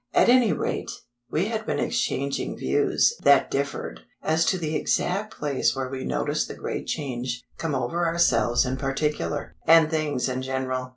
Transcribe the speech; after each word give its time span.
At 0.15 0.29
any 0.29 0.51
rate, 0.51 0.89
we 1.29 1.45
had 1.45 1.67
been 1.67 1.77
exchanging 1.77 2.57
views 2.57 3.15
(that 3.21 3.51
differed) 3.51 3.99
as 4.23 4.45
to 4.45 4.57
the 4.57 4.75
exact 4.75 5.37
place 5.37 5.75
where 5.75 5.89
we 5.89 6.05
noticed 6.05 6.47
the 6.47 6.55
great 6.55 6.87
change 6.87 7.43
come 7.59 7.75
over 7.75 8.03
ourselves 8.07 8.65
in 8.65 8.77
particular, 8.77 9.53
and 9.67 9.91
things 9.91 10.27
in 10.27 10.41
general. 10.41 10.89